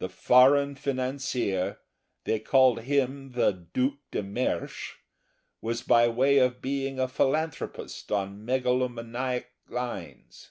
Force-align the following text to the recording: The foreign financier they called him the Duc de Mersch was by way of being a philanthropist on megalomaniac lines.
The 0.00 0.10
foreign 0.10 0.74
financier 0.74 1.78
they 2.24 2.38
called 2.40 2.80
him 2.80 3.30
the 3.32 3.52
Duc 3.72 3.94
de 4.10 4.22
Mersch 4.22 4.96
was 5.62 5.80
by 5.80 6.08
way 6.08 6.36
of 6.36 6.60
being 6.60 7.00
a 7.00 7.08
philanthropist 7.08 8.12
on 8.12 8.44
megalomaniac 8.44 9.46
lines. 9.70 10.50